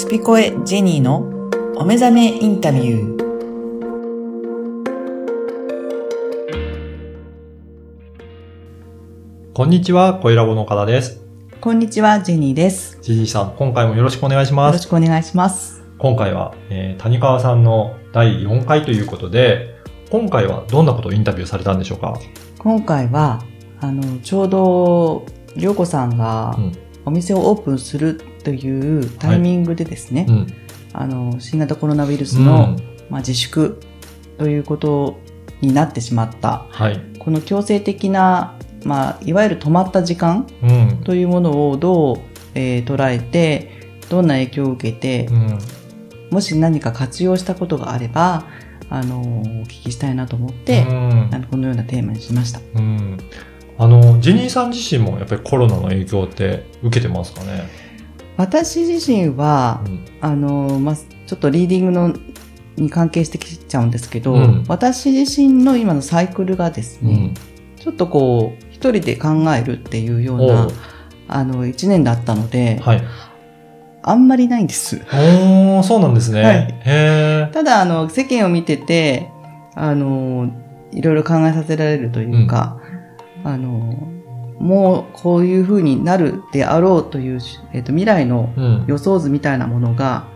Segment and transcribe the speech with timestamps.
[0.00, 1.18] スピコエジェニーの
[1.76, 3.20] お目覚めインタビュー。
[9.52, 11.20] こんにちは、小ラボの岡田です。
[11.60, 12.96] こんにちは、ジェニーです。
[13.02, 14.72] ジジイさん、今回もよろしくお願いします。
[14.72, 15.82] よろしくお願いします。
[15.98, 19.74] 今回は、えー谷川さんの第4回ということで、
[20.10, 22.18] 今回はどんなことをインタビューされたんでしょうか？
[22.58, 23.42] 今回は、
[23.82, 26.72] あの、ちょうど、りょうこさんがうん
[27.04, 30.46] お店をオープンするというタイミングでですね、うん。
[30.92, 32.76] あの、新型コロナウイルスうの、ん
[33.08, 33.80] まあ、自粛
[34.38, 35.18] ということ
[35.60, 37.00] になってしまった、はい。
[37.18, 41.00] この強制的な、まあ、いわゆる止まった時間うん。
[41.04, 42.18] というものをどう、
[42.54, 43.70] えー捉えて、
[44.08, 45.58] どんな影響を受けて、うん。
[46.30, 48.46] もし何か活用したことがあれば、
[48.88, 52.60] あの、お聞きしたいなと思って、うんあのこのようなテーマにしました。
[52.74, 53.18] うん。
[53.80, 57.66] あの、ジェニーさん自身もやっぱりコロナの影響って受けてますかね？
[58.36, 60.04] 私自身はう、ん。
[60.20, 62.14] あの、まあ、ちょっとリーディングの
[62.76, 67.34] に関係してきちゃうんですけど、うん私自身の今のサイクルがですね、うん。
[67.76, 70.68] ちょっとこう、一人で考えるっていうような
[71.28, 73.02] あの、一年だったので、はい。
[74.02, 74.96] あんまりないんです。
[74.96, 76.42] おー、そうなんですね。
[76.42, 77.52] はい。
[77.52, 79.28] ただ、あの、世間を見てて、
[79.74, 80.50] あの、
[80.92, 82.79] いろいろ考えさせられるというか、
[83.44, 84.08] あの、
[84.58, 87.40] もうこういう風になるであろうという、
[87.72, 88.84] えっ、と、未来のうん。
[88.86, 90.26] 予想図みたいなものが、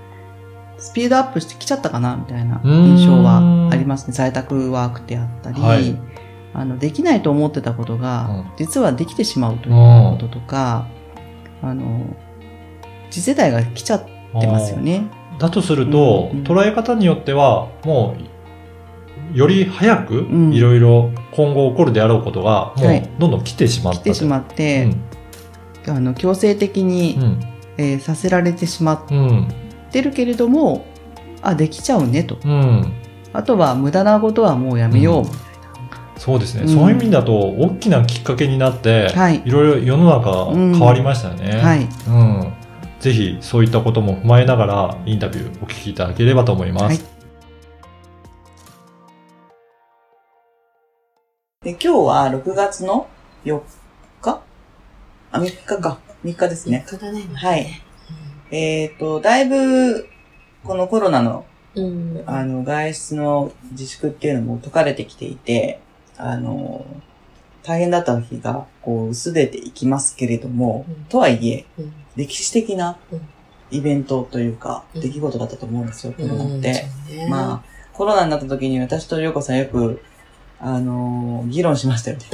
[0.78, 4.12] スピードアップしてきちゃったかな、みたいな印象はありますね。
[4.12, 5.96] 在宅ワークであったり、はい
[6.54, 9.74] あの、できないと思ってたことが、うん実はできてしまうという
[10.12, 10.86] こととか、
[11.62, 12.06] あの、
[13.10, 14.04] 次世代が来ちゃっ
[14.40, 15.06] てますよね。
[15.38, 18.14] だとすると、うんうん捉え方によっては、も
[19.34, 24.04] う、より早くん、いろいろ今後起こるであろうことが、もはいうどんどん来てしまったと。
[24.04, 24.88] 来てしまって、
[25.88, 27.40] あの、強制的に、うん。
[27.76, 29.18] えーさせられてしまっうん。
[29.18, 29.48] うん。
[29.90, 30.86] てるけれども、
[31.42, 32.38] あ、できちゃうねと。
[32.44, 32.92] うん。
[33.32, 35.22] あとは無駄なことはもうやめよう。
[35.22, 35.26] うん
[36.16, 41.60] そうですね、うんそういう意味だと、大きなきっかけになって、はいいろいろ世の中変わりましたよね。
[41.60, 41.80] はい。
[41.80, 42.52] うん。
[43.00, 46.84] ぜひ、そういったことも踏まえながら、インタビューお聞きいただければと思います。
[46.84, 47.13] はい
[51.64, 53.08] で今日は6月の
[53.46, 53.58] 4
[54.20, 54.42] 日？
[55.32, 55.98] あ、3日か。
[56.22, 56.84] 3日ですね。
[56.86, 57.22] 日だね。
[57.34, 57.80] はい。
[58.50, 60.06] えっ、と、だいぶ、
[60.62, 62.22] このコロナの、うん。
[62.26, 65.80] あの、外出の自粛っていうのも解かれてきていて、
[66.18, 66.84] あの、
[67.62, 73.20] 大変だった日が、こう、薄れていきますけれども、うんとはいえ、うん歴史的なうん
[73.70, 76.74] イベントというか、うん出来事だったと思うんですよ、コうんロナって。
[76.74, 77.62] そうねまあ、
[77.94, 80.02] コロナになった時に私とりょうこさんよく、
[80.64, 82.24] あのー議論しましたよね。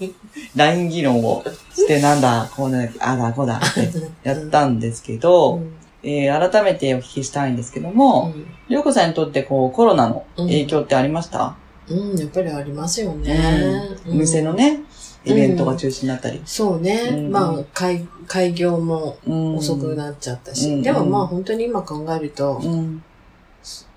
[0.56, 1.44] LINE 議論を
[1.74, 3.90] して、なんだ、こうだ、あだ、こうだって
[4.22, 5.60] やったんですけど、
[6.02, 8.32] えー改めてお聞きしたいんですけども、
[8.68, 11.56] りょうこさんにとってこう、コロナの影響ってありました、
[11.88, 13.82] うん、うんやっぱりありますよね。
[14.08, 14.80] お店のね、
[15.26, 16.40] イベントが中止になったり。
[16.46, 17.10] そうね。
[17.10, 20.70] うんまあ、開、開業もうん遅くなっちゃったし。
[20.70, 23.02] うんでもまあ本当に今考えると、うん。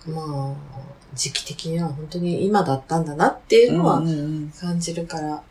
[0.07, 0.56] まあ、
[1.13, 5.41] 時期的には本当に今だったんだなっていうのはうんうん感じるから、あの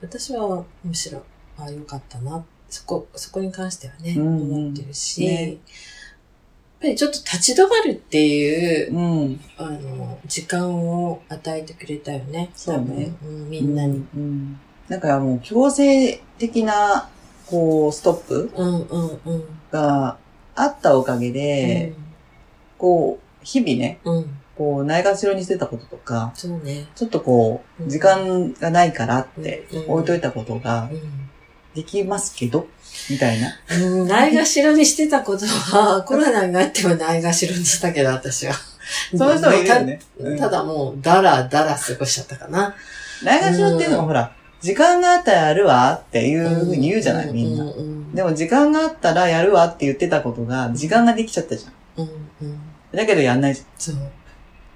[0.00, 1.22] 私はむしろ、
[1.58, 2.44] あ良かったな。
[2.68, 9.22] そこ、そこに関してはね、うんうん思ってるし、ねやっぱりちょっと立ち止まるっていう、うん。
[9.22, 9.40] うん。
[9.56, 12.50] あの、時間を与えてくれたよね。
[12.54, 13.14] そうね。
[13.24, 14.06] うん、みんなに。
[14.14, 14.60] うん。
[14.86, 17.08] なんかもう強制的な、
[17.46, 19.44] こう、ストップうん、うん、うん。
[19.72, 20.18] が
[20.54, 21.94] あったおかげで、
[22.78, 24.38] こう、日々ね、うん、うん。
[24.56, 26.86] こう、ないがしろにしてたこととか、そうね。
[26.94, 30.90] ちょっとこう、うん時間がないからってうん置いといたことが
[31.74, 32.66] できますけど、
[33.10, 33.48] みたいな。
[33.70, 34.00] うん。
[34.00, 34.08] うん。
[34.08, 38.54] ないがしろにしてたことは、 コロナになってもないがしろにしたけど、私は。
[39.16, 40.00] そういう人もいるよね。
[40.18, 42.74] うんたただもう、だらだら過ごしちゃったかな。
[43.22, 47.64] ないがしろっていうのもほら、時間があったらやるわっていうふうに言うじゃない、んみんな。
[48.14, 52.04] でも時間があったらやるわって言ってたことが、時間ができちゃったじゃん。
[52.04, 52.10] うん
[52.42, 52.60] うん。
[52.96, 53.94] だけどやんないじそう。
[53.94, 54.10] ゃん。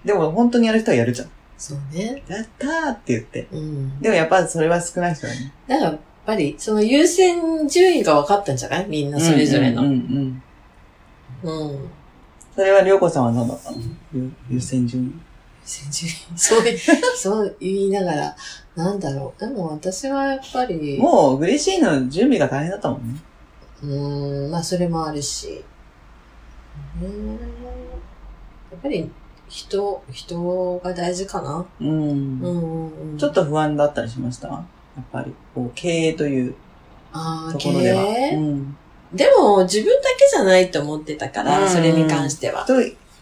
[0.04, 1.28] でも本当にやる人はやるじゃん。
[1.58, 2.22] そうね。
[2.28, 3.46] やったーって言って。
[3.52, 4.00] うん。
[4.00, 5.52] でもやっぱそれは少ない人だね。
[5.66, 8.86] だから、やっぱり、その優先順位が分かったんじゃない？
[8.88, 9.82] みんなそれぞれの。
[9.82, 10.42] ううんん。
[11.42, 11.88] うんうん。
[12.54, 13.76] それはりょうこさんは何だったの
[14.14, 15.06] 優優先順位。
[15.06, 15.12] 優
[15.64, 16.18] 先順位？
[16.38, 16.78] そうい、
[17.16, 18.36] そう言いながら、
[18.76, 19.40] なんだろう。
[19.40, 23.20] でも私はやっぱり、もう嬉しいの準備が大変だったもんね。
[23.82, 25.62] うーん、まあそれもあるし。
[27.00, 27.38] うーん
[28.82, 29.10] ぱり、
[29.48, 31.66] 人、人が大事かな？
[31.80, 31.88] うん。
[31.88, 33.18] うんうんうん。
[33.18, 34.48] ちょっと不安だったりしました？
[34.48, 34.56] や
[35.00, 36.54] っぱり、こう、経営という
[37.12, 38.02] ああ、と経ころでは。
[38.02, 38.34] 営？
[38.36, 38.76] うん。
[39.12, 42.64] でも、自分だけじゃないと思ってたから、うんそれに関しては。
[42.64, 42.74] と、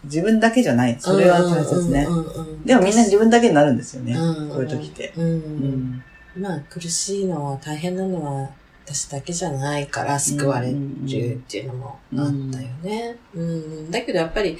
[0.03, 0.95] 自分だけじゃない。
[0.99, 2.11] それは大切ねう。
[2.11, 4.13] んうんうんうんでもみんな自分だけになるんですよね。
[4.13, 5.13] うんこういう時って。
[5.17, 6.03] うんうん。
[6.41, 8.49] まあ、苦しいのは、大変なのは、
[8.91, 13.17] 私だけじゃないから救われるっていうのもあったよね。
[13.35, 13.91] うん。
[13.91, 14.57] だけどやっぱり、うん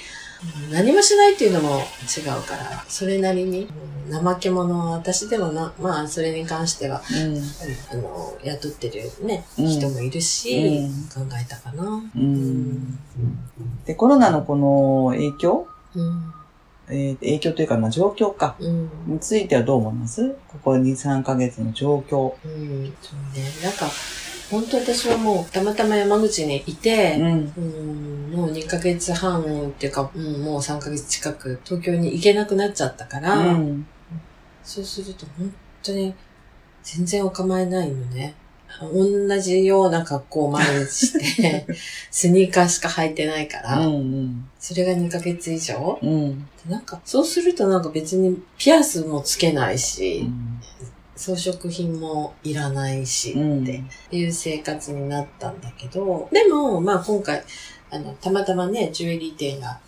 [0.71, 1.79] 何もしないっていうのも
[2.17, 3.67] 違うから、それなりに、
[4.09, 7.01] うん怠け者は私でもな、まあ、それに関しては、
[7.91, 10.79] あの、雇ってるね、うん人もいるし、
[11.17, 11.83] うん考えたかな。
[11.83, 12.01] うん。
[12.05, 12.99] ううん。
[13.85, 15.67] で、コロナのこの影響？
[15.95, 16.33] うん。
[16.89, 18.55] えー影響というか、まあ状況か。
[18.59, 18.89] うん。
[19.07, 20.35] についてはどう思います？
[20.47, 22.33] ここ2、3ヶ月の状況。
[22.43, 22.93] うん。
[23.01, 23.43] そうね。
[23.63, 23.87] なんか、
[24.49, 27.53] 本当私はもう、たまたま山口にいて、ん。
[27.55, 33.87] うん、もう2ヶ月半っていうか、うん、もう3ヶ月近く東京に行けなくなっちゃったから、うん。
[34.63, 35.53] そうすると本
[35.83, 36.13] 当に
[36.83, 38.35] 全然お構いないのね。
[38.81, 41.65] 同じような格好を毎日して、
[42.11, 44.47] スニーカーしか履いてないから、うん。
[44.59, 45.99] それが2ヶ月以上？
[46.01, 46.47] うん。
[46.67, 50.29] なんか、そうするとなんか別にピアスもつけないし、
[51.15, 57.43] 装飾品もいらないし、うんっていう生活になったんだけど、でも、まあ今回、
[57.91, 59.79] あの、たまたまね、ジュエリー店が、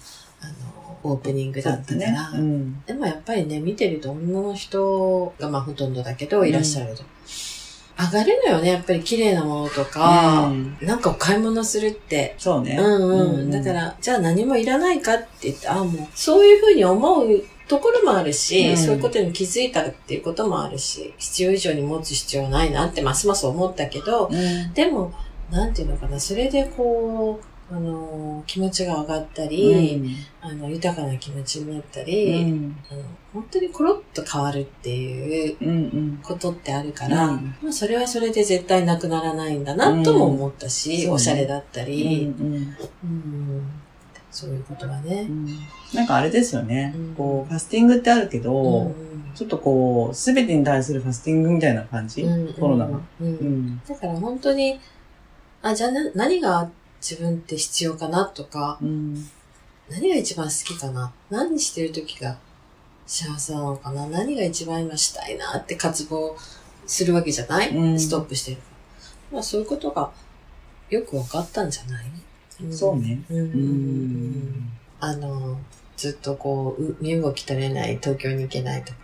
[0.42, 2.84] あの、オープニングだったから、うん。
[2.86, 7.04] でもやっぱりね、見てると女の人がまあほとんどだけど、いらっしゃると。
[8.06, 12.36] 上がるのよね、やっぱり綺麗なものとか、うんなんかお買い物するって。
[12.38, 12.78] そうね。
[12.80, 13.52] うんうん。
[13.52, 24.74] だから、じゃあ何もいらないかって言って、あもう、そういうふうに思うところもあるし、うんそういうことに気づいたっていうこともあるし、必要以上に持つ必要はないなってますます思ったけど、うん。
[24.74, 25.14] でも、
[25.52, 32.76] なんていうのかな、それでこう、あの、気持ちが上がったり、あの、豊かな気持ちになったうり、ん。
[32.92, 33.02] あの
[33.34, 35.70] 本当にコロッと変わるっていううん。
[35.70, 36.20] うん。
[36.22, 41.88] ことってあるから、うんまあそれはそれで絶対なくならないんだなとも思ったし、うんおしゃれだったうん。
[41.88, 42.76] り、うん。
[43.06, 43.68] うん
[44.30, 45.30] そういうことはね。
[45.94, 47.16] なんかあれですよねうん。
[47.16, 48.96] こう、ファスティングってあるけうど、ん
[49.34, 52.24] ちょっとこう、すべてに対するファスティングみたいな感じ？
[52.24, 53.00] うんコロナが？
[53.22, 53.82] うんうん。
[53.88, 54.78] だから本当に、
[55.62, 56.70] あ、じゃあな何が
[57.02, 59.30] 自分って必要かなとか、うん。
[59.90, 62.38] 何が一番好きかな何してる時が
[63.06, 66.38] 幸せなのかな何が一番今したいなって渇望
[66.86, 68.58] するわけじゃない、うんストップしてる。
[69.32, 70.12] まあそういうことが
[70.90, 72.06] よく分かったんじゃない、
[72.68, 73.22] んそうね。
[73.30, 74.70] うん。
[75.00, 75.58] あの、
[75.98, 78.96] ずっとこう、う身動き取れない、東京に行けないとっ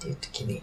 [0.00, 0.62] ていう時に、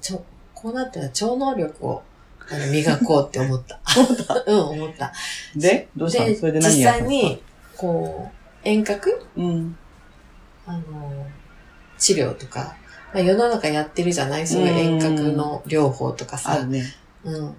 [0.00, 0.24] ちょ、
[0.54, 2.02] こうなったら超能力を
[2.50, 3.78] あの磨こうって思った。
[4.46, 5.12] うん、思った。
[5.56, 6.28] で、どうしたの？
[6.28, 7.08] で、それで実何やったの？
[7.10, 7.42] 際に、
[7.76, 8.30] こ
[8.64, 9.26] う、遠隔？
[9.36, 9.76] うん。
[10.66, 11.26] あの、
[11.98, 12.76] 治療とか、
[13.12, 14.46] まあ、世の中やってるじゃない？
[14.46, 16.66] そういう遠隔の療法とかあさる。
[16.68, 16.84] ね。
[17.24, 17.54] うん。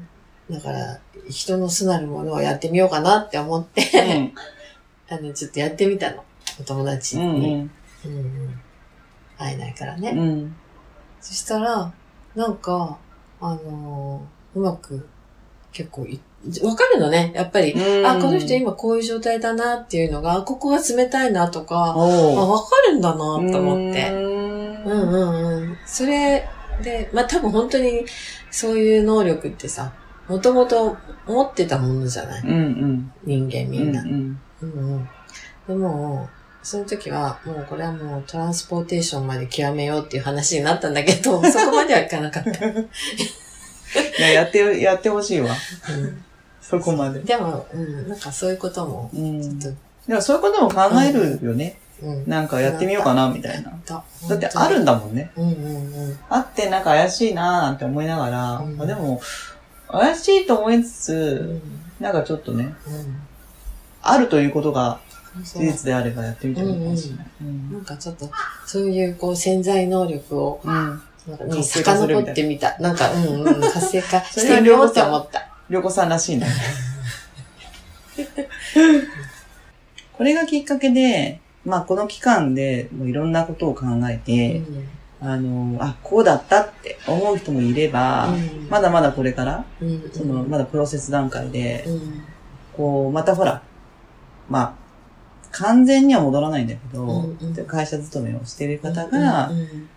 [0.50, 1.00] だから、
[1.30, 4.33] 人の素なるものをやってみようかなって思って、うん。
[5.15, 6.24] あの、ちょっとやってみたの。
[6.59, 7.56] お友達うに。
[7.56, 7.71] ん。
[8.06, 8.59] うんうん
[9.38, 10.09] 会えないからね。
[10.09, 10.56] うん。
[11.21, 11.94] そしたら、
[12.35, 12.97] なんか、
[13.39, 15.07] あのーうまく、
[15.71, 16.19] 結構い、
[16.63, 17.74] わかるのね、やっぱり。
[17.74, 24.10] うんあ、この人今こういう状態だなっていうのが、あここが冷たいなとか、あ、わかるんだなと思って。
[24.12, 25.77] ううんうんうん。
[25.86, 26.48] それ
[26.83, 28.06] で、まあ多分本当に
[28.51, 29.92] そういう能力ってさ、
[30.28, 30.95] もともと
[31.28, 32.44] 持ってたものじゃない？
[32.45, 33.11] んうん。
[33.26, 34.02] 人間みんな。
[34.02, 34.40] うんうん。
[34.61, 35.09] うんうん。
[35.68, 36.30] でも、
[36.64, 42.52] その時は、もうこれはもうトランスポーテーションまで極めようっていう話になったんだけど、 そこまではいかなかった。
[44.18, 45.56] いや、やって、やってほしいわ。
[45.90, 46.24] うん
[46.69, 47.19] そこまで。
[47.22, 49.60] でも、うん、なんかそういうことも、うん。
[49.60, 49.76] で
[50.08, 51.80] もそういうことも考えるよね。
[52.00, 52.30] うん。
[52.30, 53.74] なんかやってみようかな、みたいな。
[53.88, 55.31] だだってあるんだもんね。
[55.36, 56.19] うんうんうん。
[56.30, 59.19] あってなんか怪しいなーなんて思いながら、うんまあでも、
[59.88, 61.62] 怪しいと思いつう
[62.00, 63.19] つ、んなんかちょっとね、うん
[64.02, 65.00] あるということが
[65.44, 67.28] 事実であればやってみてもいいかもしれない。
[67.42, 68.30] うんなんかちょっと、
[68.66, 71.02] そういうこう潜在能力を、うん。
[71.28, 72.78] に遡ってみた。
[72.80, 75.49] なんか、うんうん、活性化してみようって思った。
[75.69, 76.47] りょうこさんらしいね。
[80.14, 84.61] これがきっかけで、まあこの期間でもういろんなことを考えて、
[85.21, 88.68] あの、あ、こうだったって思う人もいれば、うん。
[88.69, 90.09] まだまだこれから、うん。
[90.14, 92.23] その、まだプロセス段階で、うん。
[92.71, 93.61] こう、またほら、
[94.49, 94.73] まあ、
[95.52, 97.66] 完全には戻らないんだけど、うんうん。
[97.66, 99.90] 会社勤めをしている方がう、ん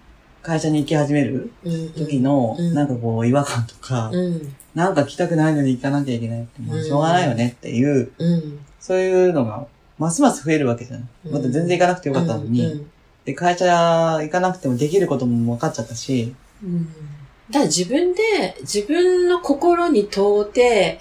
[0.43, 1.93] 会社に行き始めるうん。
[1.93, 2.75] 時の、うん。
[2.75, 4.55] なんかこう、違和感とか、うん。
[4.75, 8.59] なんか来たくないのに行かなきゃいけないって、もうしょうがないよねっていう、うん。
[8.81, 9.67] そういうのが、
[9.99, 11.07] ますます増えるわけじゃない。
[11.31, 12.91] また全然行かなくてよかったのに、うん。
[13.25, 16.87] で、会社行かなくてもできることも分かっちゃったし、うん。
[16.87, 18.21] だから自分で、
[18.63, 20.99] 自分の心に問うて、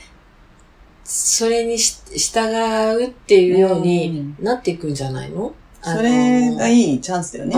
[1.04, 2.48] それにし従
[3.04, 7.56] うっていうようになっていくんじゃないの、それがいいいチャンスだよね、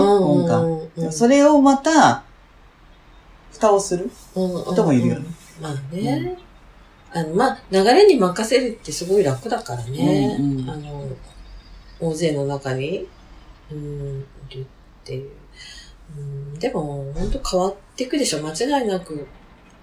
[0.96, 2.24] うんそれをまた、
[3.52, 5.26] 蓋をする人人もいるよね。
[5.60, 6.36] まあね。
[7.12, 10.36] あの、まあ、流れに任せるってすごい楽だからね。
[10.38, 11.08] うんうんあの、
[12.00, 13.06] 大勢の中に、
[13.70, 14.64] うん、いるっ
[15.04, 15.30] ていう。
[16.16, 18.40] うん、でも、本当変わっていくでしょ。
[18.42, 19.26] 間違いなく、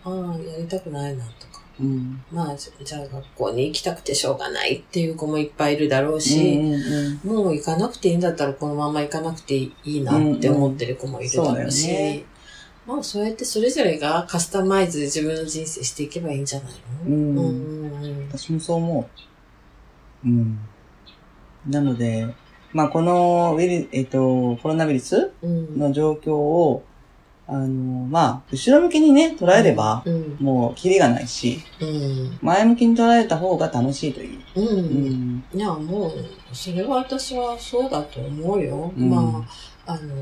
[0.03, 1.60] ああ、やりたくないなとか。
[1.81, 2.23] うん。
[2.31, 7.29] まあ、じじゃあ学校に行きたくてしょうがないっていう子もいっぱいいるだろううし、んうん。
[7.29, 12.23] もう行かなくていいんだったらこのまま行かなくていいなって思ってる子もいるだろうし、うんうん
[12.87, 16.73] まあそうやってそれぞれがカスタマイズ自分の人生していけばいいんじゃない
[17.07, 17.15] の？
[17.15, 18.27] うんうん。
[18.27, 19.07] 私もそう思
[20.25, 20.27] う。
[20.27, 20.59] うん。
[21.67, 22.27] なので、
[22.73, 25.77] まあ、このウイル、えっ、と、コロナウイルスうん。
[25.77, 26.83] の状況を、
[27.51, 30.37] あの、まあ、後ろ向きにね、捉えれば、うん。
[30.39, 32.39] もう、キリがないし、うん。
[32.41, 34.39] 前向きに捉えた方が楽しいという。
[34.55, 34.67] うん。
[34.67, 35.43] うん。
[35.53, 39.09] いやもうそれは私はそうだと思うよ、うん。
[39.09, 39.45] ま
[39.85, 40.15] ああの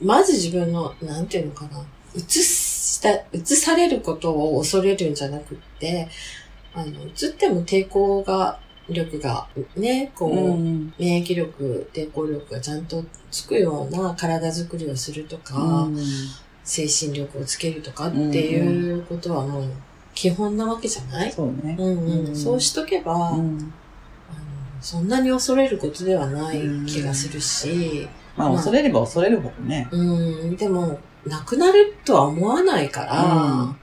[0.00, 1.84] まず自分のなんていうのかな。
[2.14, 6.08] 映した映されることを恐れるんじゃなくって
[6.72, 10.94] あの映っても抵抗が力がねこう、うん。
[10.98, 15.96] 免疫力、抵抗力がちゃんとつくような体づくりをするとか、うん
[16.68, 19.70] 精神力をつけるとかっていうことはもう
[20.14, 21.76] 基本なわけじゃない、そうね。
[21.78, 23.18] うんうんうんそうしとけば、うん。
[23.18, 23.42] あの
[24.80, 29.88] そんなに恐れることではない気がするし、まあ、恐れれば恐れるほどね。
[29.92, 30.02] う
[30.46, 33.76] ん、でも、なくなるとは思わないから、うん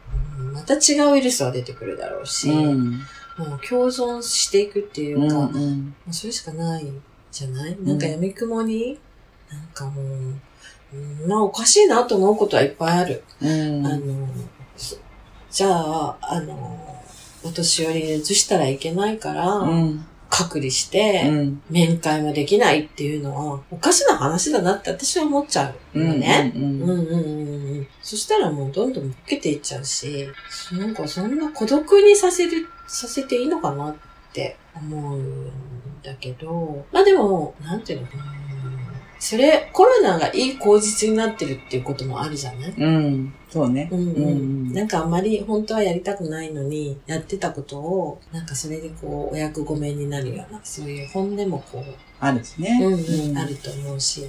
[0.53, 3.01] また違うウイルスは出てくるだろうし、うん。
[3.37, 5.29] もう共存していくっていううん。
[5.29, 5.95] か、うん。
[6.05, 6.85] まあそれしかない
[7.31, 7.77] じゃない？
[7.81, 8.99] なんか闇雲に、
[9.51, 13.23] なんかもう、うんまあおかしいなと思うことはいっぱいある。
[13.41, 13.85] うん。
[13.85, 14.27] あの、
[14.77, 14.97] そ
[15.51, 17.03] じゃあ、あの、
[17.43, 20.05] お年寄りに移したらいけないから、うん。
[20.29, 21.61] 隔離して、うん。
[21.69, 26.51] 面会もできないっていうのは、おかしな話だなって私は思っちゃうのね。
[26.55, 26.63] うん。
[26.63, 27.87] うんうんうんうん。
[28.01, 30.27] そしたらもうどんどん受けていっちゃうし、
[30.71, 33.95] なんかそんな孤独にさせる、させていいのかなっ
[34.33, 35.51] て思うん
[36.03, 38.23] だけど、まあでも、なんていうのかな。
[39.19, 42.73] それ、コロナがいい口実になってるっていうこともあるじゃない？
[42.77, 43.33] うん。
[43.49, 43.87] そうね。
[43.89, 44.07] うんうん。
[44.07, 44.19] う
[44.71, 51.83] んなんかあんまり本当はやりたくないのに、やってたことを、なんかそれでこう、お役御免になるような、そういう本音もこう、
[52.19, 52.79] あるしね。
[52.83, 52.93] うん
[53.29, 54.25] うん、あると思うし。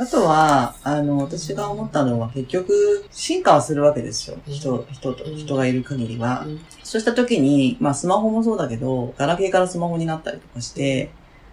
[0.00, 4.38] あとは、あの、私が思ったのは結局、進化はするわけですよ。
[4.46, 4.54] うん。
[4.54, 5.36] 人、人と、うん。
[5.36, 6.44] 人がいる限りは。
[6.46, 6.60] うん。
[6.84, 11.10] そうした時に、まあスマホもそうだけど、ガラケーからスマホになったりとかして、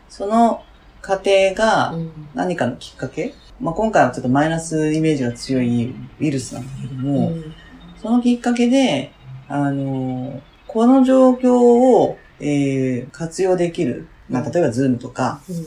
[0.09, 0.63] その
[1.01, 2.11] 過程がうん。
[2.35, 7.55] 何かのきっかけ、まあ今回はちょっとマイナスイメージが強いウイルスなんだけども、うん。
[7.99, 9.11] そのきっかけで、
[9.47, 14.07] あの、この状況を、えー活用できる。
[14.29, 15.65] まあ例えばズームとか、うん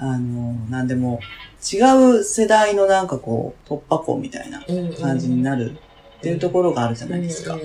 [0.00, 1.20] あの、なんでも、
[1.60, 1.82] 違
[2.18, 5.72] う世代のなんかこう、突破口みたいなうん感じになる
[6.18, 7.58] っていうところがあるじゃないですか。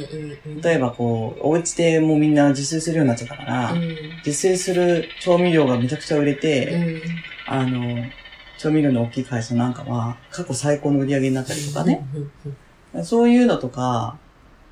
[0.62, 3.82] 例えばこう、お家でもうみんな自炊するようになっちゃったから、うん。
[4.26, 7.02] 自炊する調味料がめちゃくちゃ売れて、うん
[7.46, 8.04] あの、
[8.58, 12.04] 調味料の大きい会社なんかは、過去最高の売り上げになったりとかね。
[13.04, 14.18] そういうのとか、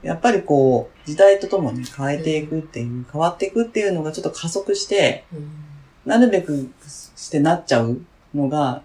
[0.02, 5.50] やっぱりこう、時代とともに変えていくっていう、変わっていくっていうのがちょっと加速して、うん。
[6.06, 6.72] なるべく
[7.22, 8.02] してなっちゃう
[8.34, 8.82] のが、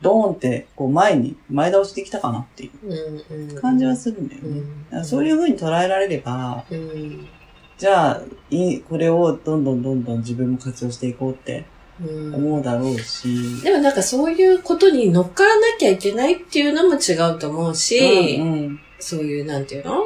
[0.00, 5.04] ドーンって、こう前に、前倒しできたかなっていう感じはするんだようね。
[5.04, 7.26] そういう風に捉えられれば、うん。
[7.76, 11.66] じゃあ、いい、これをどんどんどんどん自分も活用していこうって
[12.00, 12.34] うん。
[12.34, 17.98] 思うだろうし、でもなんかそういうことに乗っからなきゃいけないっていうのも違うと思うし、
[18.38, 18.80] うんうん。
[19.00, 20.04] そういう、なんていうの？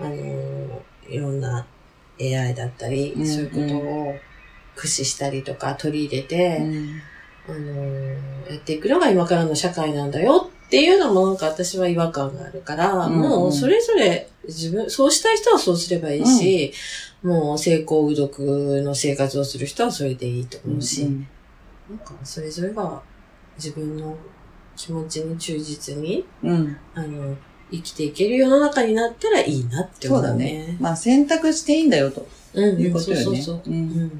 [0.00, 1.66] あの、いろんな
[2.18, 3.26] AI だったり、うん。
[3.26, 4.14] そういうことを
[4.74, 7.00] 駆使したりとか取り入れて、うん
[7.46, 7.82] あの、
[8.50, 16.72] やっていくのが今からの社会なんだよっていうのもなんか私は違和感があるから、うんうんもうそれぞれ自分、そうしたい人はそうすればいいし、
[17.22, 21.26] もう成功うどくの生活をする人はそれでいいと思うし、うん
[21.88, 23.02] なんかそれぞれが
[23.56, 24.16] 自分の
[24.76, 26.76] 気持ちに忠実に、うん。
[26.94, 27.36] あの、
[27.70, 30.28] 生きていける世の中になったらいいなって思う、ね。
[30.28, 30.76] そうだね。
[30.80, 33.24] まあ選択していいんだよとうん、いうことよね。
[33.24, 33.76] そうそうそうう。
[33.76, 34.10] う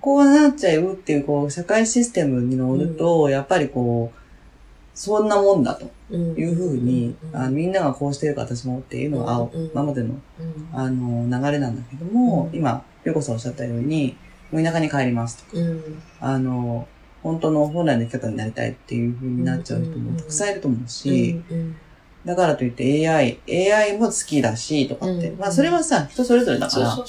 [0.00, 4.18] こうなっちゃうっていう、こう、社会システムに乗ると、やっぱりこう、
[4.94, 6.34] そんなもんだとうん。
[6.36, 7.36] いうふうに、うん。
[7.36, 9.70] あみんながこうしてるから私もっていうのが、うん。
[9.72, 10.68] 今までのうん。
[10.72, 12.58] あの、流れなんだけども、うん。
[12.58, 14.16] 今、ゆうこさんおっしゃったように、
[14.50, 15.56] もう田舎に帰りますと。
[15.56, 16.02] うん。
[16.20, 16.86] あの、
[17.22, 21.76] 本当の本来の生き方になりたいっていう風になっちゃう人もたくさんいると思うし、うん。
[22.26, 25.30] だからといって AI、AI も好きだし、とかって。
[25.30, 25.38] うん。
[25.38, 26.84] まあそれはさ、人それぞれだから。
[26.84, 27.04] だか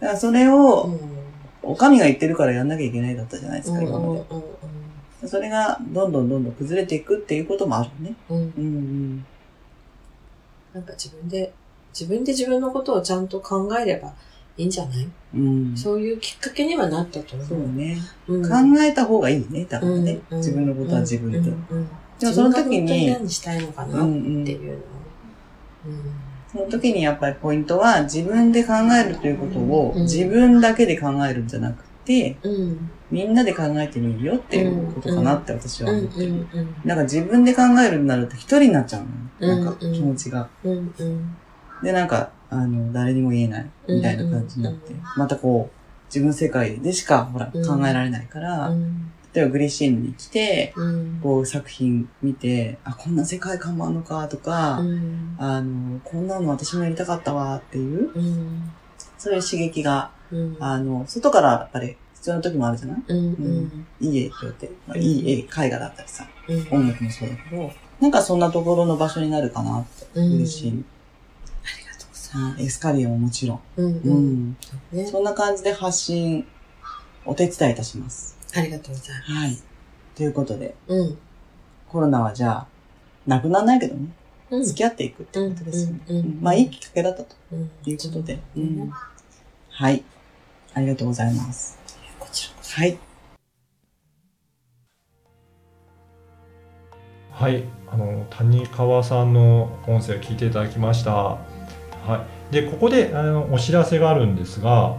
[0.00, 1.15] らそれを、うん
[1.66, 4.20] お上が言ってるからやんなきゃいけないだったじゃないですか、うん今まで。
[4.30, 4.42] うん
[5.28, 8.14] それがどんどんどんどん崩れていくっていうこともあるね。
[8.28, 9.26] うんうんうんうん。
[10.74, 11.52] なんか自分で、
[11.98, 14.12] 自分で自分のことをちゃんと考えれば
[14.56, 15.08] いいんじゃない？
[15.34, 15.76] うん。
[15.76, 17.46] そういうきっかけにはなったと思う。
[17.48, 17.96] そうね。
[18.28, 20.20] うん考えた方がいいね、だからね。
[20.30, 21.38] うん自分のことは自分で。
[21.38, 21.88] うんうん
[22.20, 24.44] でもその時に自分が本当に何したいのかうなっんうん。
[24.44, 24.78] ていうのを。
[26.56, 32.36] その時にやっぱりポイントは自分で考えるということをうん自分だけで考えるんじゃなくて。
[33.08, 36.46] みんなで考えてみるよっていうことかなって私はうん思ってる。
[36.84, 39.64] なんか自分で考えるになると一人になっちゃうのよ。
[39.64, 40.48] なんか気持ちが。
[41.84, 44.92] で、なんか、あの、誰にも言えないみたいな感じになって。
[45.16, 51.20] またこう、自分世界でしかほらうん考えられないから、うん例えばグリシーンに来て、うん。
[51.22, 58.70] こう作品見て、あ、こんな世界観もあるのかとか、うんあの、こんなの私もやりたかったわっていう、うん
[59.18, 63.02] そういう刺激が、うんあの、外からやっぱり必要な時もあるじゃない？
[63.08, 63.20] うんう
[63.62, 70.70] んいい影響って、まあ、いい絵、絵画だったりさ、うん音楽もそうだけど、なんかそんなところの場所になるかなって、うん嬉しい。
[70.70, 73.60] ありがとうございまうんエスカリエももちろん。
[73.74, 73.82] す。
[73.82, 74.44] うんううん。
[74.50, 74.56] ん。
[74.92, 76.46] ねそんな感じで発信、
[77.24, 78.35] お手伝いいたします。
[78.56, 79.32] ありがとうございます。
[79.32, 79.58] はい。
[80.14, 81.18] ということで、うん。
[81.88, 82.66] コロナはじゃあ、
[83.26, 84.08] なくならないけどね、
[84.50, 84.64] うん。
[84.64, 86.00] 付き合っていくってことですよね。
[86.08, 88.34] うんうんうんうんまあ、いいきっかけだったとうんいうことで。
[88.56, 88.92] ううんん。
[89.70, 90.02] はい。
[90.74, 91.78] ありがとうございます。
[92.18, 92.80] こちらこそ。
[92.80, 92.98] はい。
[97.30, 101.12] はい、あの谷川さんの音声を聞いていただきました。
[101.12, 101.38] は
[102.50, 104.96] い、でここであのお知らせがあるんですが、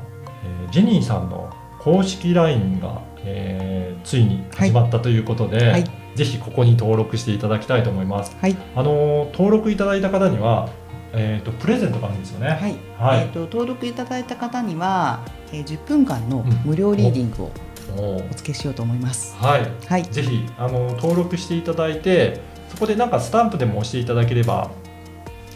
[0.64, 5.84] えージェニーさんの公式 LINE が、えーついに始まったということで、はい
[6.18, 8.36] ぜひここに登録していただきたいと思います。
[8.42, 8.58] はい。
[8.76, 10.68] あの登録いただいた方には、
[11.14, 12.48] えー、とプレゼントがあるんですよね。
[12.48, 12.76] はい。
[12.98, 17.52] はいえっ、と、登録いただいた方には、えー、10分間のうん無料リーディングを
[18.16, 19.36] お付けしようと思います。
[19.36, 20.04] はい、はい。
[20.06, 24.72] ぜひあの登録していただいてそこでなんかスタンプでも押していただければ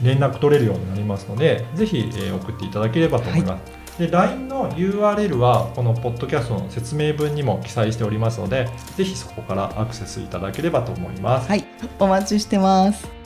[0.03, 3.80] 連絡取れるようになりますのでぜひ、えー送っていただければと思います。
[4.01, 11.47] で LINE の URL はこのポッドキャストの説明文にも記載しておりますのでぜひそこからアクセスいただければと思います。
[11.47, 11.63] はい。
[11.99, 13.20] お待ちしてます。